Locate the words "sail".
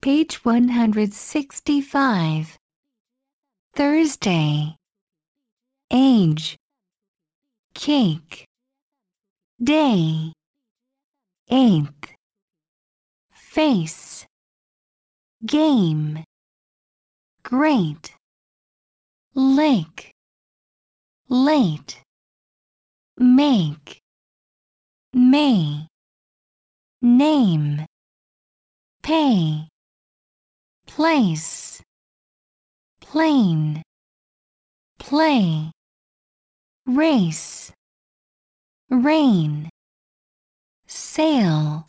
40.88-41.86